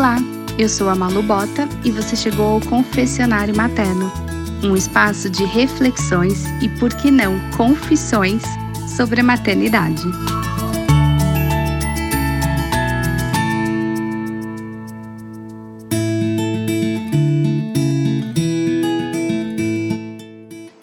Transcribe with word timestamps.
Olá, 0.00 0.16
eu 0.58 0.66
sou 0.66 0.88
a 0.88 0.94
Malu 0.94 1.22
Bota 1.22 1.68
e 1.84 1.90
você 1.90 2.16
chegou 2.16 2.54
ao 2.54 2.60
Confessionário 2.62 3.54
Materno, 3.54 4.10
um 4.64 4.74
espaço 4.74 5.28
de 5.28 5.44
reflexões 5.44 6.46
e, 6.62 6.70
por 6.80 6.88
que 6.94 7.10
não, 7.10 7.38
confissões 7.54 8.42
sobre 8.96 9.20
a 9.20 9.22
maternidade. 9.22 10.02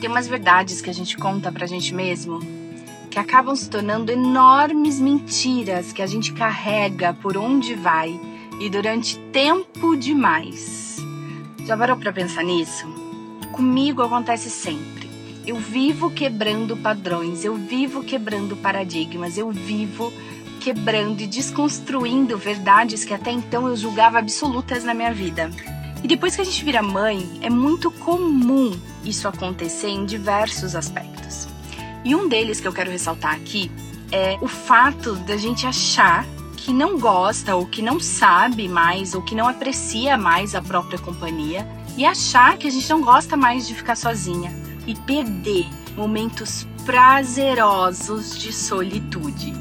Tem 0.00 0.10
umas 0.10 0.26
verdades 0.26 0.80
que 0.80 0.90
a 0.90 0.92
gente 0.92 1.16
conta 1.16 1.52
pra 1.52 1.68
gente 1.68 1.94
mesmo 1.94 2.40
que 3.08 3.20
acabam 3.20 3.54
se 3.54 3.70
tornando 3.70 4.10
enormes 4.10 4.98
mentiras 4.98 5.92
que 5.92 6.02
a 6.02 6.06
gente 6.08 6.32
carrega 6.32 7.14
por 7.14 7.36
onde 7.36 7.74
vai 7.74 8.12
e 8.60 8.68
durante 8.68 9.18
tempo 9.32 9.96
demais. 9.96 10.96
Já 11.64 11.76
parou 11.76 11.96
para 11.96 12.12
pensar 12.12 12.42
nisso? 12.42 12.86
Comigo 13.52 14.02
acontece 14.02 14.50
sempre. 14.50 15.08
Eu 15.46 15.56
vivo 15.56 16.10
quebrando 16.10 16.76
padrões, 16.76 17.44
eu 17.44 17.54
vivo 17.54 18.02
quebrando 18.02 18.56
paradigmas, 18.56 19.36
eu 19.36 19.50
vivo 19.50 20.12
quebrando 20.60 21.20
e 21.20 21.26
desconstruindo 21.26 22.38
verdades 22.38 23.04
que 23.04 23.12
até 23.12 23.30
então 23.30 23.68
eu 23.68 23.76
julgava 23.76 24.18
absolutas 24.18 24.84
na 24.84 24.94
minha 24.94 25.12
vida. 25.12 25.50
E 26.02 26.08
depois 26.08 26.34
que 26.34 26.42
a 26.42 26.44
gente 26.44 26.64
vira 26.64 26.82
mãe, 26.82 27.38
é 27.42 27.50
muito 27.50 27.90
comum 27.90 28.78
isso 29.04 29.28
acontecer 29.28 29.88
em 29.88 30.04
diversos 30.04 30.74
aspectos. 30.74 31.48
E 32.04 32.14
um 32.14 32.28
deles 32.28 32.60
que 32.60 32.68
eu 32.68 32.72
quero 32.72 32.90
ressaltar 32.90 33.34
aqui 33.34 33.70
é 34.12 34.38
o 34.40 34.48
fato 34.48 35.14
da 35.16 35.36
gente 35.36 35.66
achar 35.66 36.26
que 36.64 36.72
não 36.72 36.98
gosta 36.98 37.54
ou 37.54 37.66
que 37.66 37.82
não 37.82 38.00
sabe 38.00 38.66
mais 38.68 39.14
ou 39.14 39.20
que 39.20 39.34
não 39.34 39.46
aprecia 39.46 40.16
mais 40.16 40.54
a 40.54 40.62
própria 40.62 40.98
companhia 40.98 41.68
e 41.94 42.06
achar 42.06 42.56
que 42.56 42.66
a 42.66 42.70
gente 42.70 42.88
não 42.88 43.02
gosta 43.02 43.36
mais 43.36 43.68
de 43.68 43.74
ficar 43.74 43.94
sozinha 43.94 44.50
e 44.86 44.94
perder 44.94 45.66
momentos 45.94 46.66
prazerosos 46.86 48.38
de 48.38 48.50
solitude, 48.50 49.52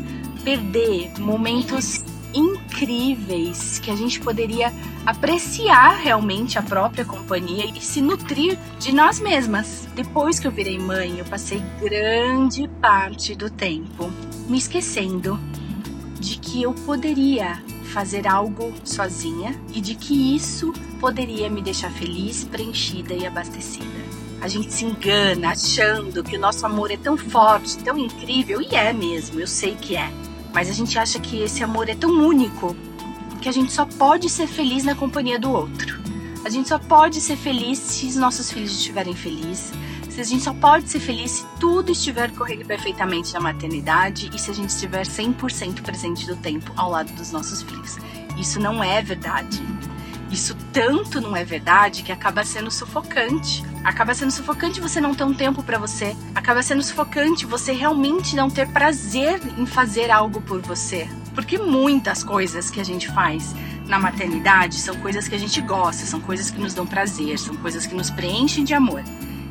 perder 0.45 1.11
momentos 1.19 2.05
incríveis 2.33 3.79
que 3.79 3.91
a 3.91 3.95
gente 3.97 4.21
poderia 4.21 4.73
apreciar 5.05 5.97
realmente 5.97 6.57
a 6.57 6.61
própria 6.61 7.03
companhia 7.03 7.65
e 7.65 7.81
se 7.81 8.01
nutrir 8.01 8.57
de 8.79 8.93
nós 8.93 9.19
mesmas. 9.19 9.89
Depois 9.93 10.39
que 10.39 10.47
eu 10.47 10.51
virei 10.51 10.79
mãe, 10.79 11.19
eu 11.19 11.25
passei 11.25 11.61
grande 11.81 12.65
parte 12.81 13.35
do 13.35 13.49
tempo 13.49 14.09
me 14.47 14.57
esquecendo 14.57 15.37
de 16.23 16.37
que 16.37 16.63
eu 16.63 16.73
poderia 16.73 17.61
fazer 17.91 18.25
algo 18.25 18.73
sozinha 18.85 19.59
e 19.73 19.81
de 19.81 19.93
que 19.93 20.33
isso 20.33 20.71
poderia 20.97 21.49
me 21.49 21.61
deixar 21.61 21.91
feliz, 21.91 22.45
preenchida 22.45 23.13
e 23.13 23.27
abastecida. 23.27 23.85
A 24.39 24.47
gente 24.47 24.71
se 24.71 24.85
engana 24.85 25.49
achando 25.49 26.23
que 26.23 26.37
o 26.37 26.39
nosso 26.39 26.65
amor 26.65 26.91
é 26.91 26.97
tão 26.97 27.17
forte, 27.17 27.77
tão 27.79 27.97
incrível, 27.97 28.61
e 28.61 28.73
é 28.73 28.93
mesmo, 28.93 29.37
eu 29.37 29.47
sei 29.47 29.75
que 29.75 29.97
é. 29.97 30.09
Mas 30.53 30.69
a 30.69 30.73
gente 30.73 30.97
acha 30.97 31.19
que 31.19 31.41
esse 31.41 31.61
amor 31.61 31.89
é 31.89 31.95
tão 31.95 32.09
único 32.09 32.73
que 33.41 33.49
a 33.49 33.51
gente 33.51 33.73
só 33.73 33.85
pode 33.85 34.29
ser 34.29 34.47
feliz 34.47 34.85
na 34.85 34.95
companhia 34.95 35.37
do 35.37 35.51
outro. 35.51 36.01
A 36.45 36.49
gente 36.49 36.69
só 36.69 36.79
pode 36.79 37.19
ser 37.19 37.35
feliz 37.35 37.79
se 37.79 38.05
os 38.05 38.15
nossos 38.15 38.49
filhos 38.49 38.71
estiverem 38.71 39.13
felizes. 39.13 39.73
Se 40.13 40.21
a 40.21 40.23
gente 40.23 40.43
só 40.43 40.53
pode 40.53 40.91
ser 40.91 40.99
feliz 40.99 41.31
se 41.31 41.45
tudo 41.59 41.91
estiver 41.91 42.29
correndo 42.33 42.63
perfeitamente 42.67 43.33
na 43.33 43.39
maternidade 43.39 44.29
e 44.31 44.37
se 44.37 44.51
a 44.51 44.53
gente 44.53 44.69
estiver 44.69 45.07
100% 45.07 45.81
presente 45.81 46.27
do 46.27 46.35
tempo 46.35 46.71
ao 46.77 46.91
lado 46.91 47.11
dos 47.13 47.31
nossos 47.31 47.63
filhos. 47.63 47.97
Isso 48.37 48.59
não 48.59 48.83
é 48.83 49.01
verdade. 49.01 49.59
Isso 50.29 50.55
tanto 50.71 51.19
não 51.19 51.35
é 51.35 51.43
verdade 51.43 52.03
que 52.03 52.11
acaba 52.11 52.43
sendo 52.43 52.69
sufocante. 52.69 53.65
Acaba 53.83 54.13
sendo 54.13 54.29
sufocante 54.29 54.79
você 54.79 55.01
não 55.01 55.15
ter 55.15 55.23
um 55.23 55.33
tempo 55.33 55.63
para 55.63 55.79
você. 55.79 56.15
Acaba 56.35 56.61
sendo 56.61 56.83
sufocante 56.83 57.47
você 57.47 57.71
realmente 57.71 58.35
não 58.35 58.51
ter 58.51 58.67
prazer 58.67 59.41
em 59.57 59.65
fazer 59.65 60.11
algo 60.11 60.39
por 60.41 60.61
você. 60.61 61.09
Porque 61.33 61.57
muitas 61.57 62.23
coisas 62.23 62.69
que 62.69 62.79
a 62.79 62.85
gente 62.85 63.11
faz 63.11 63.55
na 63.87 63.97
maternidade 63.97 64.75
são 64.75 64.95
coisas 64.97 65.27
que 65.27 65.33
a 65.33 65.39
gente 65.39 65.59
gosta, 65.59 66.05
são 66.05 66.21
coisas 66.21 66.51
que 66.51 66.61
nos 66.61 66.75
dão 66.75 66.85
prazer, 66.85 67.39
são 67.39 67.55
coisas 67.55 67.87
que 67.87 67.95
nos 67.95 68.11
preenchem 68.11 68.63
de 68.63 68.75
amor. 68.75 69.03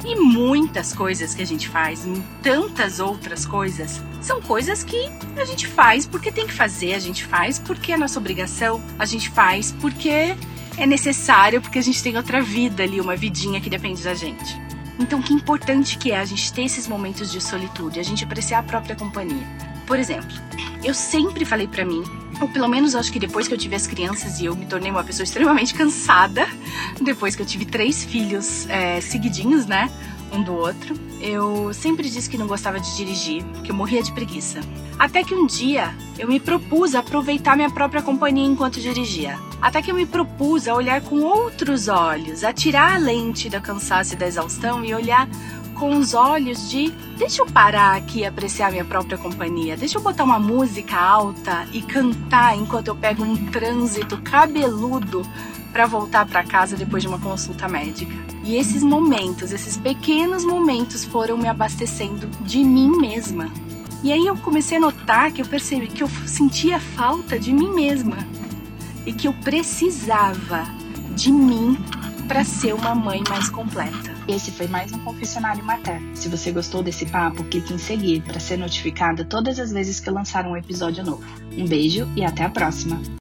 E 0.05 0.17
muitas 0.17 0.93
coisas 0.93 1.35
que 1.35 1.43
a 1.43 1.47
gente 1.47 1.69
faz, 1.69 2.07
tantas 2.43 2.99
outras 2.99 3.47
coisas, 3.47 4.03
são 4.21 4.43
coisas 4.43 4.83
que 4.83 5.11
a 5.37 5.45
gente 5.45 5.67
faz 5.67 6.07
porque 6.07 6.33
tem 6.33 6.47
que 6.47 6.53
fazer, 6.53 6.95
a 6.95 6.99
gente 6.99 7.25
faz 7.25 7.59
porque 7.59 7.93
é 7.93 7.97
nossa 7.97 8.19
obrigação, 8.19 8.83
a 8.99 9.05
gente 9.05 9.31
faz 9.31 9.73
porque 9.81 10.35
é 10.77 10.87
necessário 10.87 11.61
porque 11.61 11.79
a 11.79 11.83
gente 11.83 12.03
tem 12.03 12.17
outra 12.17 12.43
vida 12.43 12.83
ali, 12.83 13.01
uma 13.01 13.15
vidinha 13.15 13.61
que 13.61 13.71
depende 13.71 14.03
da 14.03 14.15
gente. 14.15 14.61
Então, 14.99 15.23
que 15.23 15.33
importante 15.33 15.97
que 15.99 16.13
é 16.13 16.19
a 16.19 16.25
gente 16.25 16.53
ter 16.53 16.65
esses 16.65 16.87
momentos 16.87 17.31
de 17.31 17.41
solitude, 17.41 17.99
a 17.99 18.03
gente 18.03 18.25
apreciar 18.25 18.59
a 18.59 18.63
própria 18.63 18.97
companhia. 18.97 19.47
Por 19.87 19.99
exemplo, 19.99 20.37
eu 20.85 20.95
sempre 20.95 21.45
falei 21.45 21.67
para 21.67 21.85
mim, 21.85 22.03
ou 22.43 22.49
pelo 22.49 22.69
menos 22.69 22.95
acho 22.95 23.13
que 23.13 23.19
depois 23.19 23.47
que 23.47 23.55
eu 23.55 23.59
tive 23.59 23.77
as 23.77 23.87
crianças 23.87 24.41
e 24.41 24.47
eu 24.47 24.57
me 24.57 24.67
tornei 24.67 24.91
uma 24.91 25.05
pessoa 25.05 25.25
extremamente 25.25 25.75
cansada, 25.75 26.47
depois 27.01 27.37
que 27.37 27.43
eu 27.43 27.47
tive 27.47 27.65
três 27.65 28.05
filhos 28.05 28.69
é, 28.69 29.01
seguidinhos, 29.01 29.67
né? 29.67 29.91
um 30.33 30.43
do 30.43 30.55
outro. 30.55 30.95
Eu 31.21 31.73
sempre 31.75 32.09
disse 32.09 32.29
que 32.29 32.39
não 32.39 32.47
gostava 32.47 32.81
de 32.81 32.97
dirigir, 32.97 33.45
que 33.63 33.71
eu 33.71 33.75
morria 33.75 34.03
de 34.03 34.11
preguiça. 34.13 34.61
Até 34.99 35.23
que 35.23 35.35
um 35.35 35.47
dia 35.47 35.95
eu 36.19 36.27
me 36.27 36.41
propus 36.41 36.95
a 36.95 37.01
aproveitar 37.01 37.55
minha 37.55 37.71
própria 37.71 38.03
companhia 38.03 38.47
enquanto 38.47 38.81
dirigia. 38.81 39.39
Até 39.61 39.83
que 39.83 39.91
eu 39.91 39.95
me 39.95 40.07
propus 40.07 40.67
a 40.67 40.75
olhar 40.75 41.01
com 41.03 41.21
outros 41.21 41.87
olhos, 41.89 42.43
a 42.45 42.53
tirar 42.53 42.95
a 42.95 42.99
lente 42.99 43.49
da 43.49 43.61
cansaço 43.61 44.15
e 44.15 44.17
da 44.17 44.27
exaustão 44.27 44.85
e 44.85 44.95
olhar 44.95 45.29
com 45.83 45.97
os 45.97 46.15
olhos 46.15 46.71
de 46.71 46.93
deixa 47.19 47.43
eu 47.43 47.47
parar 47.47 47.97
aqui 47.97 48.21
e 48.21 48.25
apreciar 48.25 48.71
minha 48.71 48.85
própria 48.85 49.19
companhia, 49.19 49.77
deixa 49.77 49.99
eu 49.99 50.01
botar 50.01 50.23
uma 50.23 50.39
música 50.39 50.97
alta 50.97 51.67
e 51.73 51.83
cantar 51.83 52.57
enquanto 52.57 52.87
eu 52.87 52.95
pego 52.95 53.25
um 53.25 53.35
trânsito 53.51 54.17
cabeludo 54.19 55.23
para 55.73 55.85
voltar 55.85 56.25
para 56.25 56.45
casa 56.45 56.77
depois 56.77 57.03
de 57.03 57.09
uma 57.09 57.19
consulta 57.19 57.69
médica. 57.69 58.15
E 58.45 58.55
esses 58.55 58.81
momentos, 58.81 59.51
esses 59.51 59.77
pequenos 59.77 60.45
momentos 60.45 61.05
foram 61.05 61.37
me 61.37 61.49
abastecendo 61.49 62.29
de 62.43 62.63
mim 62.63 63.01
mesma. 63.01 63.51
E 64.05 64.13
aí 64.13 64.25
eu 64.25 64.37
comecei 64.37 64.77
a 64.77 64.81
notar 64.81 65.33
que 65.33 65.43
eu 65.43 65.47
percebi 65.47 65.89
que 65.89 66.05
eu 66.05 66.09
sentia 66.25 66.79
falta 66.79 67.37
de 67.41 67.53
mim 67.53 67.75
mesma 67.75 68.19
e 69.05 69.13
que 69.13 69.27
eu 69.27 69.33
precisava 69.33 70.65
de 71.17 71.33
mim 71.33 71.77
para 72.29 72.45
ser 72.45 72.75
uma 72.75 72.95
mãe 72.95 73.23
mais 73.29 73.49
completa. 73.49 74.15
Esse 74.29 74.51
foi 74.51 74.69
mais 74.69 74.93
um 74.93 74.99
confessionário 75.01 75.65
materno. 75.65 76.15
Se 76.15 76.29
você 76.29 76.53
gostou 76.53 76.83
desse 76.83 77.07
papo, 77.07 77.43
clique 77.45 77.75
em 77.75 77.79
seguir 77.79 78.23
para 78.23 78.39
ser 78.39 78.57
notificada 78.57 79.25
todas 79.25 79.59
as 79.59 79.73
vezes 79.73 79.99
que 79.99 80.09
eu 80.09 80.15
lançar 80.15 80.47
um 80.47 80.57
episódio 80.57 81.05
novo. 81.05 81.25
Um 81.57 81.67
beijo 81.67 82.09
e 82.17 82.25
até 82.25 82.45
a 82.45 82.49
próxima. 82.49 83.03